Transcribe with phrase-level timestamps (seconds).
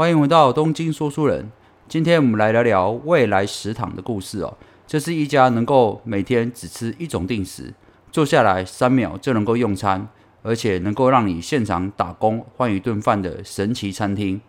[0.00, 1.52] 欢迎回到东京说书人。
[1.86, 4.56] 今天我们来聊聊未来食堂的故事哦。
[4.86, 7.74] 这是一家能够每天只吃一种定时，
[8.10, 10.08] 坐下来三秒就能够用餐，
[10.42, 14.40] 而且能够让你现场打工换一顿饭的神奇餐厅。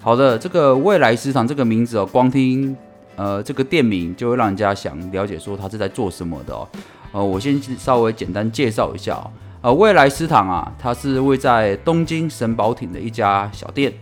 [0.00, 2.76] 好的，这个未来食堂这个名字哦，光听。
[3.16, 6.68] 呃，这个店名就会让人家想了解说他是在做什么的哦。
[7.12, 9.30] 呃，我先稍微简单介绍一下哦。
[9.60, 13.92] 呃，未来食堂啊，它是位在东京神保町的一家小店。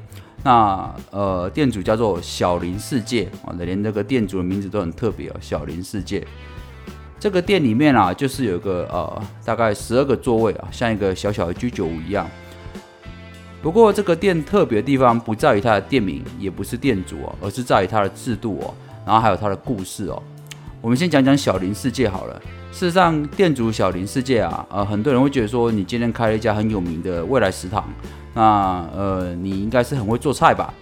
[0.42, 6.26] 那呃，店主叫做小林世界啊，连这个店主的名字都很特别哦，小林世界。
[7.18, 12.26] 这个店里面啊，就是有个呃，大概十二个座位啊，像一个小小的居酒屋一样。
[13.60, 18.72] 不过这个店特别的地方不在于它的店名，也不是店主哦，而是在于它的制度哦。
[19.04, 20.22] 然后还有他的故事哦，
[20.80, 22.40] 我们先讲讲小林世界好了。
[22.72, 27.84] 事实上，店主小林世界啊，呃，很多人会觉得说，你今天开了一家很有名的未来食堂，
[28.32, 30.72] 那呃，你应该是很会做菜吧？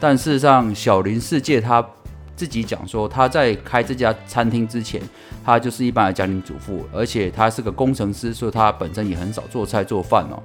[0.00, 1.86] 但事实上，小林世界他
[2.34, 5.00] 自己讲说，他在开这家餐厅之前，
[5.44, 10.42] 他就是一般的家庭主妇，而且他是个工程师，所以他本身也很少做菜做饭哦。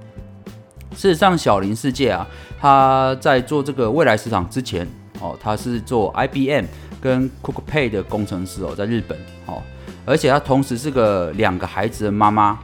[0.95, 2.27] 事实上，小林世界啊，
[2.59, 4.87] 他在做这个未来食堂之前，
[5.19, 6.65] 哦，他是做 IBM。
[7.01, 9.61] 跟 Cookpay 的工程师哦，在日本哦，
[10.05, 12.57] 而且他同时是个两个孩子的妈妈，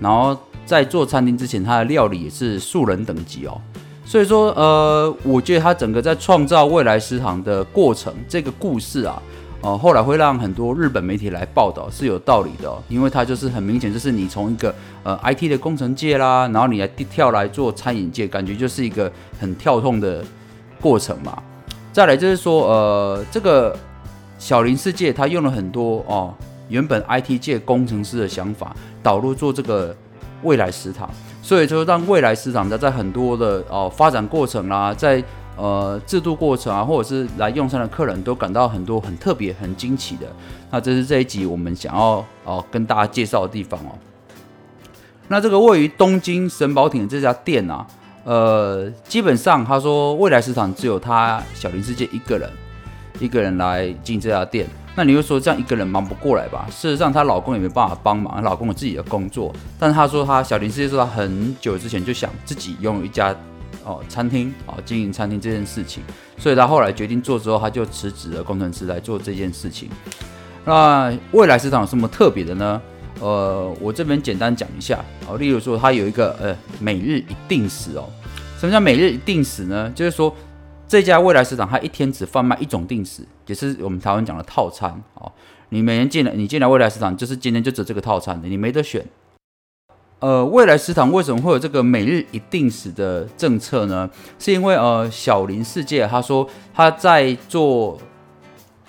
[0.00, 3.60] 然后在做餐厅之前，他的料理也是素人等级哦，
[4.04, 9.22] 所以说呃，我觉得他整个在创造未来食堂的过程，这个故事啊，
[9.60, 20.24] 呃，后来会让很多日本媒体来报道是有道理的，因为他就是很明显，就是你从一个呃 IT 的工程界啦，然后你来跳来做餐饮界，感觉就是一个很跳痛的
[20.80, 21.42] 过程嘛。
[21.94, 23.72] 再来就是说，呃，这个
[24.36, 26.34] 小林世界他用了很多哦，
[26.68, 29.94] 原本 IT 界工程师的想法导入做这个
[30.42, 31.08] 未来食堂，
[31.40, 35.22] 所以说让未来食堂的在很多的哦发展过程啦，在
[35.56, 40.26] 呃制度过程啊，或者是来用餐的客人都感到很多很特别、很惊奇的。
[40.72, 43.94] 那这是这一集我们想要哦跟大家介绍的地方哦。
[45.28, 47.86] 那这个位于东京神保町的这家店啊。
[48.24, 52.50] 呃，基本上他说未来市场只有他小林世界一个人，
[53.20, 54.66] 一个人来进这家店。
[54.96, 56.66] 那你会说这样一个人忙不过来吧？
[56.70, 59.52] 事实上，她老公也没办法帮忙，她老公有自己的工作。
[59.76, 63.34] 但是她说，她小林世界说她很久之前就想自己拥有一家
[63.84, 66.02] 哦餐厅哦经营餐厅这件事情，
[66.38, 69.90] 所以她后来决定做之后，她就辞职了工程师来做这件事情。
[70.64, 72.80] 那未来市场有什么特别的呢？
[73.20, 75.36] 呃，我这边简单讲一下哦。
[75.36, 78.08] 例如说，它有一个呃每日一定时哦。
[78.58, 79.90] 什么叫每日一定时呢？
[79.94, 80.34] 就是说
[80.88, 85.30] 这家未来市场它一天只贩卖一种定时，也是我们台湾讲的套餐哦。
[85.70, 89.04] 你每天进来，你进来未来市场，就是今天就只这个套餐的，你没得选。
[90.20, 94.08] 呃，未来市场为什么会有这个每日一定时的政策呢？
[94.38, 97.98] 是因为呃小林世界他说他在做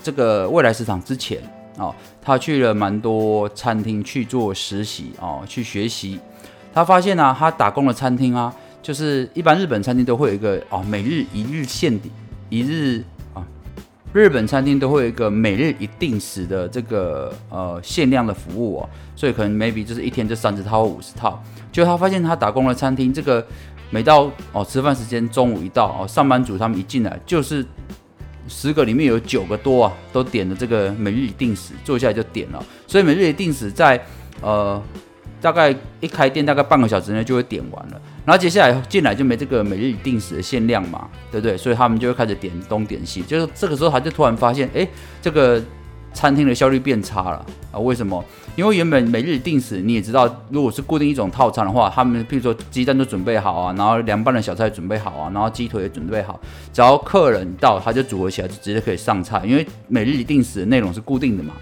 [0.02, 1.42] 这个未来市场之前。
[1.78, 6.20] 哦，他去了蛮多餐厅去做实习哦，去学习。
[6.74, 12.12] 他发现呢，他打工的餐厅啊，就是一般日本餐厅都会有一个哦，每日一日限定
[12.50, 13.04] 一日
[13.34, 13.46] 啊，
[14.14, 21.42] 日本餐厅都会有一个每日一定时的这个呃限量的服务哦，所以可能 maybe 就是一天就三十套或五十套。
[21.72, 23.46] 就他发现他打工的餐厅，这个
[23.90, 27.66] 每到哦吃饭时间中午一到哦，上班族他们一进来就是。
[28.48, 32.64] 十个里面有九个多啊，都点了这个每日一定时，坐下来就点了。
[32.88, 34.00] 所以每日一定时在
[34.42, 34.82] 呃
[35.42, 38.02] 大概一开店大概半个小时内就会点完了。
[38.26, 41.58] 然后接下来进来就没这个每日一定时的限量嘛，对不对？
[41.58, 43.22] 所以他们就会开始点东点西。
[43.22, 44.88] 就是这个时候他就突然发现，哎，
[45.22, 45.62] 这个。
[46.16, 47.78] 餐厅的效率变差了啊？
[47.78, 48.24] 为什么？
[48.56, 56.40] 因为原本每日定时，你也知道，如果是固定一种套餐的话，他们譬如说鸡蛋都准备好啊，然后凉拌的小菜准备好啊，然后鸡腿也准备好，
[56.72, 59.44] 只要客人到，他就组合起来就直接可以上菜。
[59.46, 61.54] 因为每日定时的内容是固定的嘛。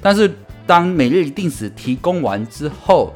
[0.00, 0.32] 但是
[0.64, 3.12] 当每日定时提供完之后，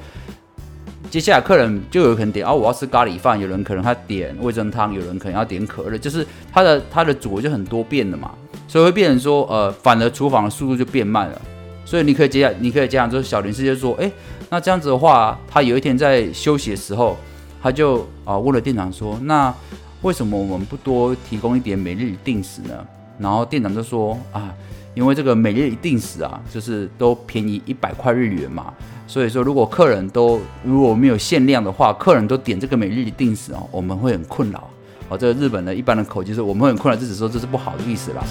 [1.11, 8.31] 接下来客人就有可能点啊，我要吃咖喱饭，有人可能他点味噌汤，有人可能要点可乐，就是他的他的组合就很多变的嘛。
[8.69, 11.43] 所以会变成说，呃，反而厨房的速度就变慢了。
[11.85, 14.09] 所以你可以接下，你可以这样，就是小林师就说，哎，
[14.49, 17.17] 那这样子的话，他有一天在休息的时候，
[17.61, 19.53] 他就啊问了店长说，那
[20.03, 22.87] 为什么我们不多提供一点每日定时呢？
[23.19, 24.55] 然后店长就说，啊，
[24.95, 28.73] 因为这个每日定时啊，就是都便宜一百块日元嘛。
[29.11, 34.71] 所以说，如果客人都如果没有限量的话，客人都点这个每日定时哦，我们会很困扰。
[35.09, 38.23] 哦，这个日本的一般的口气是，我们会很困扰，就只说这是不好的意思啦。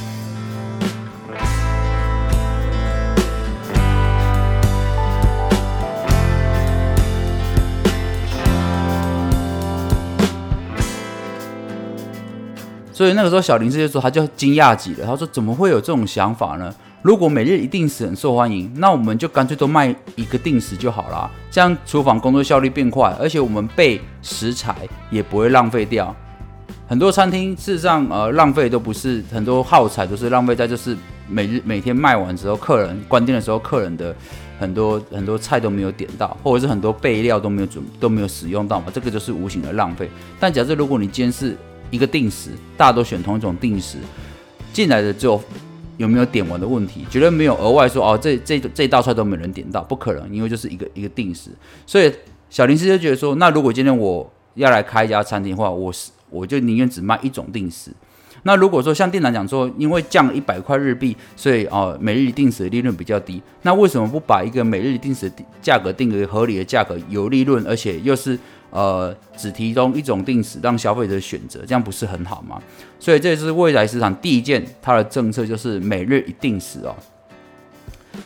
[12.93, 16.73] 所以那个时候，小林这些说他就惊讶极了，他说怎么会有这种想法呢？
[17.01, 24.75] 如果每日一定时很受欢迎，那我们就干脆都卖一个定时就好了，这样厨房工作效率变快，而且我们备食材
[25.09, 26.13] 也不会浪费掉。
[26.89, 30.97] 很多餐厅事实上呃浪费都不是很多耗材都是浪费在就是
[31.29, 34.13] 每日每天卖完之后，客人关店的时候，客人的
[34.59, 40.09] 很多很多菜都没有点到，或者是很多备料都没有准都没有使用到嘛，这个就是无形的浪费。
[40.37, 41.55] 但假设如果你今天是
[41.91, 43.99] 一个定时，大家都选同一种定时
[44.73, 45.41] 进来的只有。
[45.99, 47.05] 有没有点完的问题？
[47.09, 51.51] 绝对没有额外说哦，这这这道菜都没人点到，不可能，因为就是一个一个定时。
[51.85, 52.09] 所以
[52.49, 57.91] 小林师就觉得说，那如果今天我要来开一家餐厅的话，我是我就宁愿只卖一种定时。
[58.43, 65.29] 那如果说像店长讲说，因为降了一百块日币，所以哦每日定时的利润比较低，那为什么不把一个每日定时
[65.61, 68.39] 价格定个合理的价格，有利润，而且又是？
[68.71, 72.61] 呃，只提供一种定时让消费者选择，这样不是很好吗？
[72.99, 76.95] 所以这是未来市场第一件它的政策，就是每日一定时哦。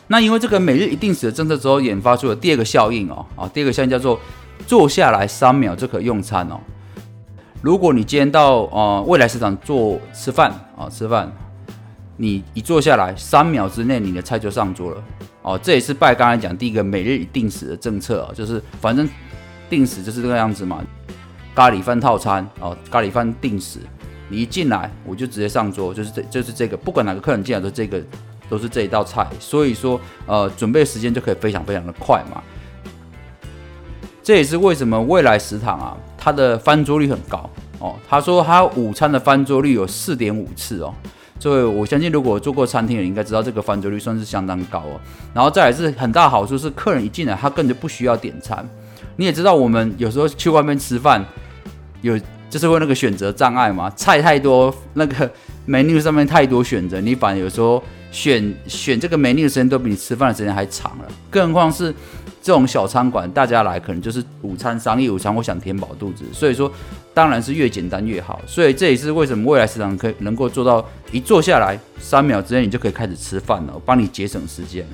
[0.08, 4.20] 那因为这个每日一定时的政策之后，研发出了第二个效应哦，啊，第二个效应叫做
[4.66, 6.60] 坐下来三秒就可用餐哦。
[7.62, 11.32] 如果你今天到呃未来市场做吃饭啊，吃饭，
[12.18, 15.02] 你一坐下来三秒之内，你的菜就上桌了
[15.40, 15.58] 哦。
[15.62, 19.08] 这也是拜刚才讲第一个每日一定时的政策啊，就是反正。
[19.68, 20.82] 定时就是这个样子嘛，
[21.54, 23.78] 咖喱饭套餐哦，咖喱饭定时，
[24.28, 28.02] 你一进来我就直接上桌，就是这就是这个，不管哪个客人进来都这个
[28.48, 32.42] 都是这一道菜，所以说呃准备时间就可以非常非常的快嘛。
[34.22, 37.94] 这也是为什么未来食堂啊，它的翻桌率很高哦。
[38.08, 40.94] 他说他午餐的翻桌率有四点五次哦，
[41.38, 44.98] 所以我相信如果做过餐厅的，应该知道这个翻桌率算是相当高哦。
[45.34, 48.66] 然后再来是很大好处是，客人一进来他根本就不需要点餐。
[49.16, 51.24] 你也知道，我们有时候去外面吃饭，
[52.02, 52.18] 有
[52.50, 55.30] 就是会那个选择障碍嘛，菜太多，那个
[55.66, 61.04] menu 上面太多选择，你反而有时候选选这个 menu 的时间都比你吃饭的时间还长了。
[61.30, 61.92] 更何况是
[62.42, 66.70] 这种小餐馆，大家来可能就是午餐、商业午餐，我想填饱肚子，所以说
[67.12, 68.40] 当然是越简单越好。
[68.46, 74.86] 所以这也是为什么未来食堂可以能够做到一坐下来三秒之内你就可以开始吃饭了，帮你节省时间。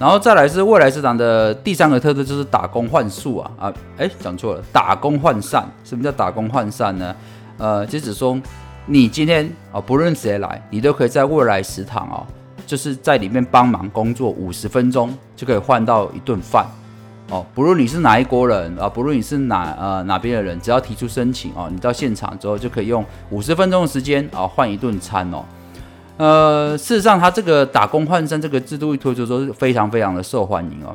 [0.00, 5.70] 然后再来是未来市场的第三个特色，就是打工换数啊啊，哎，讲错了，打工换善。
[5.84, 7.14] 什么叫打工换善呢？
[7.58, 8.40] 呃，就是说
[8.86, 12.24] 你今天啊，不论谁来，你都可以在未来食堂啊，
[12.66, 16.64] 就是在里面帮忙工作五十分钟，就可以换到一顿饭
[17.28, 17.44] 哦。
[17.54, 25.44] 不论你是哪一国人啊，不论你是哪呃哪边的人，只要提出申请哦，你到现场之后就可以用五十分钟的时间啊换一顿餐哦。
[26.20, 30.94] 呃，事实上，他这个打工换生这个制度一推出，说是非常非常的受欢迎哦。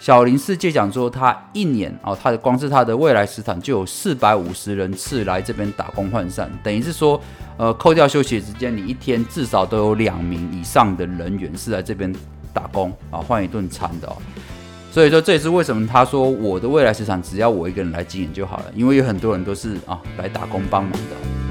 [0.00, 7.20] 小林世界讲说，他一年哦，他的光是他的未来食堂就有四百五十人次来这边打工换散，等于是说，
[7.56, 12.12] 呃，扣掉休息时间，你一天至少都有两名以上的人员是来这边
[12.52, 14.16] 打工啊，换一顿餐的哦。
[14.90, 21.47] 所以说，这也是为什么他说我的未来市场只要我一个人来经营就好了，因为有很多人都是啊来打工帮忙的。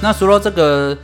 [0.00, 0.96] 那除了这个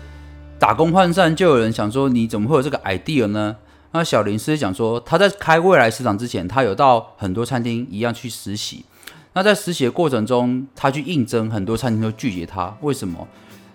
[0.56, 3.56] 打工换算，就有人想说，你怎么会有这个 idea 呢？
[3.90, 8.84] 那小林是讲说，他在开未来市场之前，他有到很多餐厅一样去实习。
[9.32, 12.72] 那在实习的过程中，他去应征，很多餐厅都拒绝他。
[12.82, 13.26] 为什么？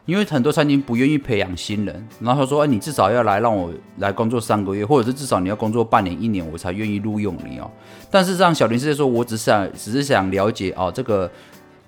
[0.05, 2.07] 因为很多餐厅不愿意培养新人。
[2.21, 7.69] 然后他说：“哎，你至少要来让我来工作三个月，或者是至少你要工作半年、一年，我才愿意录用你哦。”
[8.09, 11.29] 但是让小林是说，我只是想，只是想了解哦，这个。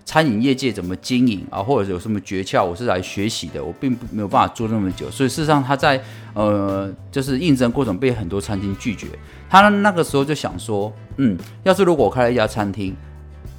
[0.06, 3.64] 餐饮业界怎么经营啊，或者有什么诀窍，我是来学习的。
[3.64, 6.02] 我并没有办法做那么久，所以事实上他在
[6.34, 9.08] 呃，就是应征过程被很多餐厅拒绝。
[9.50, 12.96] 他那个时候就想说，嗯，要是如果我开了一家餐厅，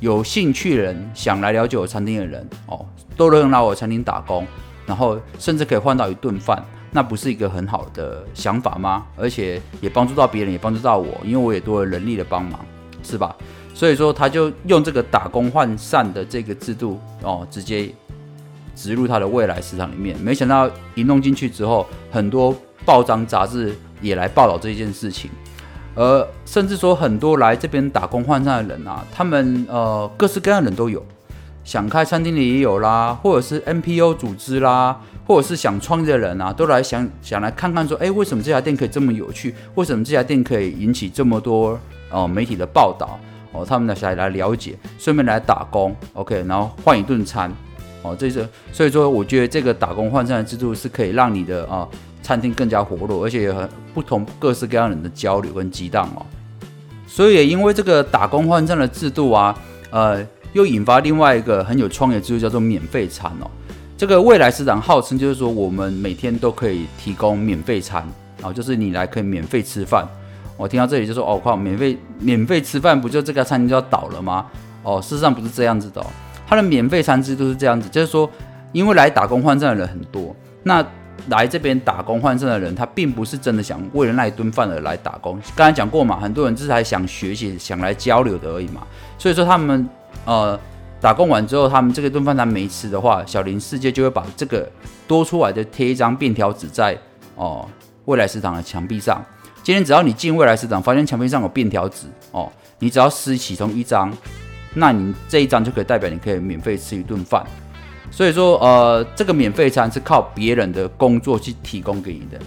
[0.00, 2.84] 有兴趣的人想来了解我餐厅的人哦，
[3.16, 4.46] 都能来我餐厅打工，
[4.84, 9.06] 然后甚至可以换到一顿饭，那不是一个很好的想法吗？
[9.16, 12.58] 而且也帮助到别人，也帮助到我，因为我也多了人力的帮忙，
[13.02, 13.36] 是吧？
[13.82, 17.92] 所以说，他就用这个打工换善的这个制度哦，直接
[18.76, 20.16] 植入他的未来市场里面。
[20.20, 25.28] 没想到一弄进去之后，很多报章杂志也来报道这件事情，
[25.96, 31.04] 而甚至说很多来这边打工换善的人啊，他们呃各式各样的人都有，
[31.64, 39.52] 想开餐厅的也有啦，或者是 NPO 组织啦，或者是想创业的人啊，都来想想来看看说，哎，为什么这家店可以这么有趣？
[39.74, 41.76] 为什么这家店可以引起这么多
[42.12, 43.18] 哦媒体的报道？
[43.52, 47.52] 哦，他们呢想来了解，顺便来打工，OK，然后换一顿餐，
[48.02, 51.86] 哦，这是所以说，我觉得这个打工换餐的制度是可以让你的啊
[52.22, 56.24] 餐厅更加活络，而且有很不同各式各样人的交流跟激荡哦。
[57.06, 59.54] 所以也因为这个打工换餐的制度啊，
[59.90, 63.50] 呃，又引发另外一个很有创意的制度，叫做免费餐哦。
[63.98, 68.02] 这个未来市场号称就是说，我们每天都可以提供免费餐
[68.40, 70.08] 啊，就是你来可以免费吃饭。
[70.62, 74.46] 我听到这里就说，哦靠，免费免费吃饭，不就这个餐厅就要倒了吗？
[74.84, 76.06] 哦，事实上不是这样子的哦，
[76.46, 78.30] 它的免费餐制度是这样子，就是说，
[78.70, 80.84] 因为来打工换证的人很多，那
[81.26, 85.36] 来这边打工换证的人，他并不是真的想为了那一顿饭而来打工。
[85.56, 88.86] 刚才讲过嘛，很多人只是还想学习、想来交流的而已嘛。
[89.18, 89.88] 所以说他们
[90.24, 90.56] 呃
[91.00, 94.70] 打工完之后，他们这个顿饭他没吃的话，小林世界就会把这个
[95.08, 96.96] 多出来的贴一张便条纸在
[97.34, 97.68] 哦
[98.04, 99.20] 未来食堂的墙壁上。
[99.62, 102.50] 今天只要你进未来市场，发现墙壁上有便条纸哦，
[102.80, 104.12] 你只要撕其中一张，
[104.74, 107.46] 那你这一张就可以代表你可以免费吃一顿饭。
[108.10, 112.38] 所以说，呃，这个免费餐是靠别人的工作去提供给你的。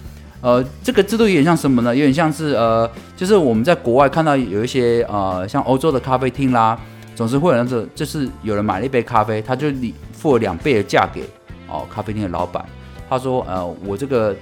[0.42, 1.96] 呃，这个制度有点像什么呢？
[1.96, 6.78] 有点像是呃，就是我们在国外看到有一些呃，像欧洲的咖啡厅啦，
[7.16, 9.68] 总是会有那种，就是有人买了一杯咖啡，他就
[10.12, 11.24] 付了两倍的价给
[11.70, 12.64] 哦咖啡厅的老板，
[13.10, 14.36] 他说，呃，我这个。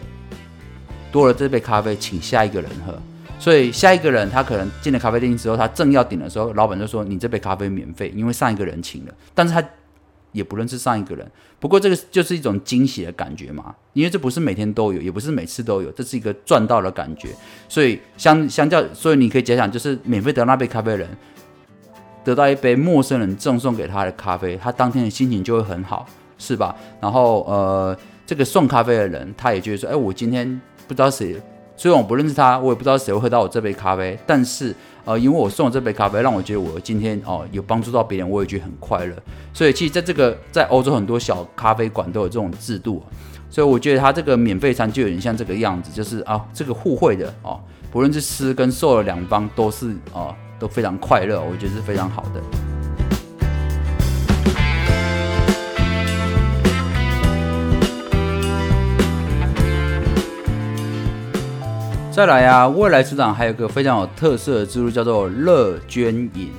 [1.14, 2.94] 多了这杯咖啡，请下一个人喝。
[3.40, 9.62] 所以下一个人他可能进了咖啡店之后，他正要点的时候，老板就说：“你这杯咖啡免费，因为上一个人请了。”但是他
[10.32, 11.30] 也不认识上一个人。
[11.60, 17.30] 不过这个就是一种惊喜的感觉嘛，因为这不是每天都有，也不是每次都有，这是一个赚到的感觉。
[17.68, 21.10] 所以相相较，所以你可以假想，就是免费得到那杯咖啡的人，
[22.24, 26.74] 得到一杯陌生人赠送给他的咖啡，他当天的心情就会很好，是吧？
[27.02, 30.60] 然后呃，这个送咖啡的人，他也觉得说：“哎，我今天。”
[30.94, 31.36] 不知道谁，
[31.76, 39.16] 虽然我不认识他，我也不知道谁会喝到我这杯咖啡，但是呃，因为我送了这杯咖啡，让我觉得我今天哦有帮助到别人，我也觉得很快乐。
[39.54, 43.04] 所以其实在这个在欧洲很多小咖啡馆都有这种制度，
[43.50, 47.60] 所以我觉得他这个免费餐就有点像这个样子，就是啊这个互惠的哦，
[47.92, 52.63] 不论是吃跟受的两方都是哦都非常快乐，我觉得是非常好的。
[62.14, 66.52] 再来啊，未来市场还有个非常有特色的制度，叫做乐捐饮。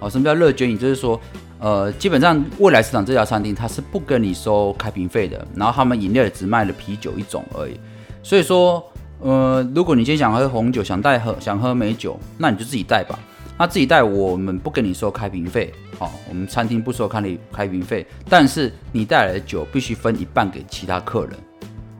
[0.00, 0.76] 哦，什么叫乐捐饮？
[0.76, 1.18] 就是说，
[1.60, 7.78] 呃，基本上未来市场这家餐厅它是不跟你收开瓶费的，然后他们饮料也只卖了啤酒一种而已。
[8.20, 8.84] 所以说，
[9.20, 13.16] 呃，如果你今天想喝红酒，想带喝想喝美酒，那你就自己带吧。
[13.56, 15.72] 那自己带，我们不跟你收开瓶费。
[16.00, 21.32] 哦，我们餐厅不收开你开瓶费，但是你带来的酒必须分一半给其他客人。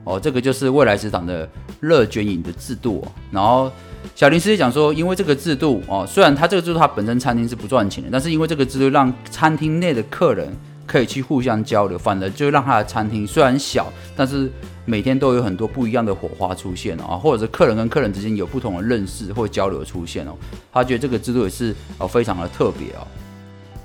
[0.07, 1.47] 哦，这个就是未来食堂的
[1.81, 3.03] 热卷饮的制度。
[3.05, 3.69] 哦然后
[4.15, 10.47] 小林师姐讲说，因为这个制度哦，虽然他这个制度他本身餐厅是不赚钱的，但是因为这个制度让餐厅内的客人
[10.85, 14.49] 可以去互相交流，反而就让他的餐厅虽然小，但是
[14.85, 20.31] 每天都有很多不一样的火花出现啊，或者是客人跟客人之间有不同的认识或交流出现哦。
[20.71, 23.05] 他觉得这个制度也是哦非常的特别哦。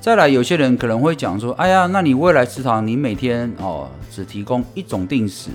[0.00, 5.50] 再来，有些人可能会讲说，哎呀，那你未来食堂你每天哦只提供一种定时。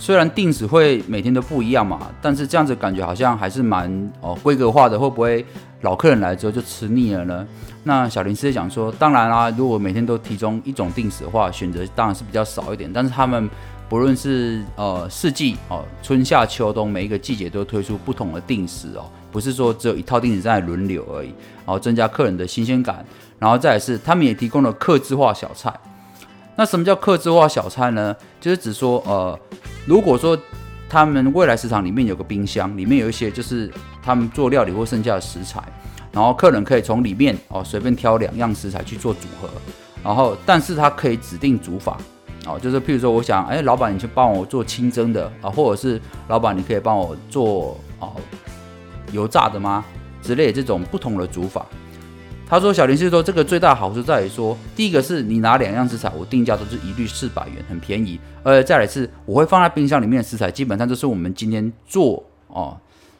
[0.00, 5.44] 虽然定时会每天都不一样嘛，但是这样子感觉好像还是蛮哦规格化的，会不会
[5.82, 7.46] 老客人来之后就吃腻了呢？
[7.84, 12.90] 那小林师讲说，当然啦，如果每天都提供一种定时的话，选择当然是比较少一点。
[12.90, 13.48] 但是他们
[13.90, 21.28] 不论是呃四季哦，春夏秋冬每一个季节都推出不同的定时哦，不是说只有一套定时在轮流而已，
[21.66, 23.04] 然后增加客人的新鲜感。
[23.38, 25.70] 然后再是他们也提供了客制化小菜。
[26.56, 28.16] 那什么叫客制化小菜呢？
[28.40, 29.38] 就是指说呃。
[29.90, 30.38] 如果说
[30.88, 33.68] 他们未来市场里面有个冰箱，里面有一些就是
[34.00, 35.60] 他们做料理或剩下的食材，
[36.12, 39.50] 然后客人可以从里面哦随便挑两样食材去做组合，
[40.04, 41.98] 然后但是他可以指定煮法
[42.46, 48.12] 哦，就是譬如说我想哎老板你去帮我做清蒸的啊，或者是老板你可以帮我做哦
[49.10, 49.84] 油炸的吗
[50.22, 51.66] 之类这种不同的煮法。
[52.50, 58.18] 他说：“小林是说，这个最大好处在于说，第一个是你拿两样食材，我定价都是一律四百元，很便宜。
[58.42, 62.76] 呃，再来是我会放在冰箱里面的食材，基本上都是我们今天做哦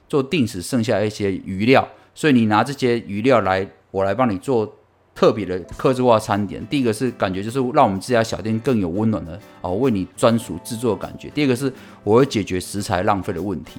[0.08, 4.74] 做定时剩下一些余料，所以你拿这些余料来，我来帮你做
[5.14, 6.66] 特别的客制化餐点。
[6.66, 11.30] 第一个是感觉就是让我们这家小店更有温暖的哦，为你专属制作的感觉。
[11.30, 11.72] 第二个是
[12.02, 13.78] 我会解决食材浪费的问题。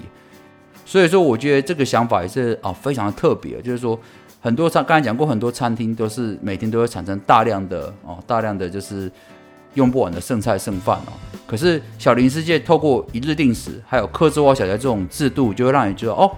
[0.85, 3.99] 所以说，我觉得这个想法也是啊，非常的特别，就是说。”
[4.43, 9.09] 很多餐刚才讲过，很多餐厅都是每天都会产生大量的哦，大量的就是
[9.75, 11.13] 用不完的剩菜剩饭哦。
[11.45, 16.31] 可是小林世界透过一日定时，还有客制化小菜这种制度，就会让你觉得哦，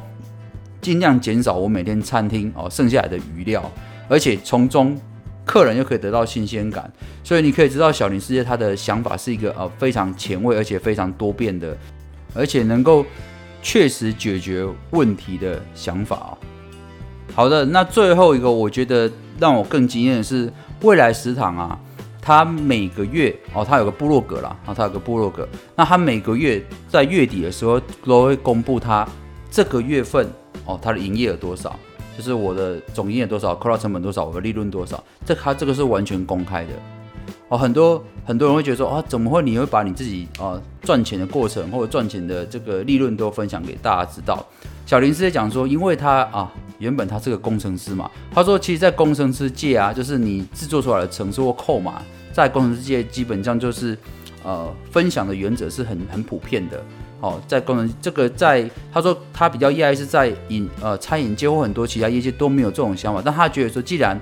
[0.81, 3.71] 尽量减少我每天餐厅哦剩下来的余料，
[4.09, 4.99] 而且从中
[5.45, 6.91] 客人又可以得到新鲜感。
[7.23, 11.77] 所以你可以知道小林世界他的想法是一个呃非常前卫而且非常多变的。
[12.35, 13.05] 而且能够
[13.61, 16.37] 确实解决问题的想法哦。
[17.35, 20.51] 好的，那最后一个我觉得让我更惊艳的是
[20.83, 21.79] 未来食堂啊，
[22.21, 29.07] 它每个月哦，它有个部落格啦，啊，它有个部落格，那它每个月在月底的时候都会公布它
[29.49, 30.27] 这个月份
[30.65, 31.75] 哦，它的营业额多少，
[32.15, 36.73] 就是我的总营业额多少，扣掉成本多少，我的利润多少，这它这个是完全公开的
[37.49, 37.57] 哦。
[37.57, 44.45] 很多很多人会觉得说啊，怎么会你会把你自己啊赚钱的过程或者赚钱的这个利润都分享给大家知道？
[44.85, 46.51] 小林是在讲说，因为他啊。
[46.83, 53.97] 原本他是个工程师嘛，他说，其实，在工程师界啊，就是你制作出来的程式或扣嘛，在工程师界基本上就是，
[54.43, 56.83] 呃，分享的原则是很很普遍的。
[57.21, 64.19] 哦，在工程这个在他说他比较意外是在饮呃餐饮界或很多其他业界都没有这种想法，但他觉得说，既然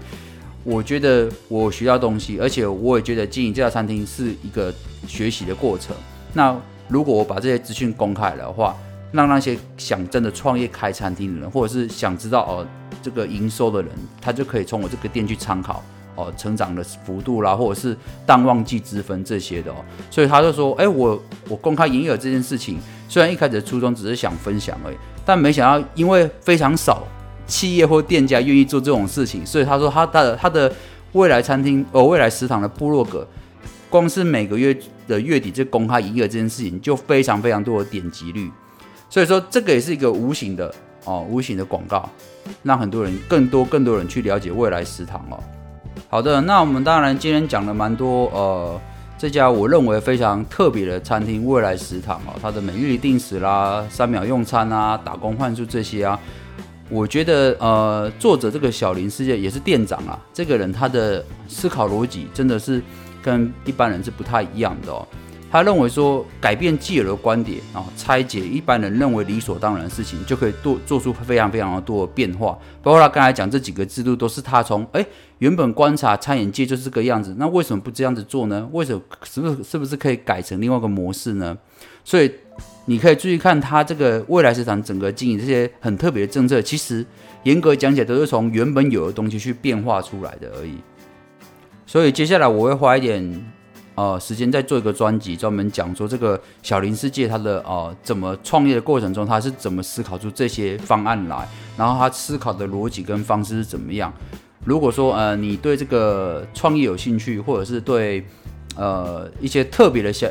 [0.63, 4.71] 我觉得我学到东西，而且我也觉得经营这家餐厅是一个
[5.07, 5.95] 学习的过程，
[6.31, 6.55] 那
[6.87, 8.77] 如果我把这些资讯公开的话。
[9.11, 12.65] 让那些想真的创业开餐厅的人，或者是想知道哦
[13.01, 13.91] 这个营收的人，
[14.21, 15.83] 他就可以从我这个店去参考
[16.15, 19.75] 哦成长的幅度啦，或者是淡旺季之分这些的哦。
[20.09, 22.77] 所以他就说，哎，我我公开营业额这件事情，
[23.09, 27.05] 虽然一开始的初衷只是想分享而已，但没想到因为非常少
[27.45, 30.71] 企业或店家愿意做这种事情，所以他说他的他的
[31.11, 33.27] 未来餐厅哦未来食堂的部落格，
[33.89, 38.49] 光是每个月的月底就公开营业额这件事情，就非常非常多的点击率。
[39.11, 42.09] 所以说，这个也是一个无形的哦，无形的广告，
[42.63, 45.37] 让很多人更多更多人去了解未来食堂哦。
[46.09, 48.79] 好的，那我们当然今天讲了蛮多呃，
[49.17, 56.17] 这家我认为非常特别的餐厅未来食堂哦，它的每日定时啦、三秒用餐啊、打工换数这些啊，
[56.87, 62.81] 我觉得呃，作者这个小林世界也是店长啊，这个人他的思考逻辑真的是
[63.21, 65.05] 跟一般人是不太一样的哦。
[65.51, 72.57] 他认为说，改变既有的观点啊，拆解一般人认为理所当然的事情，就可以做做出非常非常的多的变化。
[72.81, 75.05] 包括他刚才讲这几个制度，都是他从哎
[75.39, 78.65] 原本观察餐饮界就是这个样子，那为什么不这样子做呢？
[78.71, 81.57] 为什么是不是是不是可以改成另外一个模式呢？
[82.05, 82.31] 所以
[82.85, 87.05] 你可以注意看他这个未来市场整个经营这些很特别的政策，其实
[87.43, 90.77] 严格讲起来都是从原本有的东西去变化出来的而已。
[91.85, 93.51] 所以接下来我会花一点。
[94.01, 104.11] 呃，时间再做一个专辑，专门讲说这个小林世界他的呃怎么创业的过程中，他是怎么思考出这些方案来，然后他思考的逻辑跟方式是怎么样。
[104.65, 108.25] 如果说呃你对这个创业有兴趣，或者是对
[108.75, 110.27] 呃一些特别的小，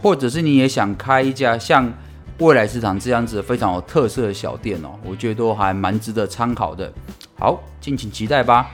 [0.00, 1.92] 或者是你也想开一家像
[2.38, 6.90] 未来市场这样子非常有特色的小店哦，我觉得都还蛮值得参考的。
[7.38, 8.70] 好，敬请期待吧。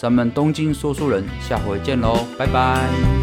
[0.00, 3.19] 咱们东京说书人，下回见喽，拜拜。